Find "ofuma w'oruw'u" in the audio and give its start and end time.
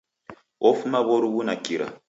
0.69-1.41